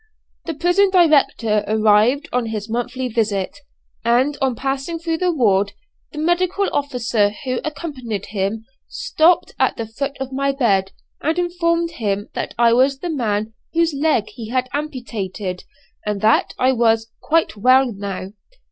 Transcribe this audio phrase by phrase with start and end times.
[0.45, 3.59] The prison director arrived on his monthly visit,
[4.03, 5.73] and on passing through the ward,
[6.11, 10.91] the medical officer who accompanied him stopped at the foot of my bed
[11.21, 15.65] and informed him that I was the man whose leg he had amputated,
[16.03, 18.31] and that I was "quite well now!"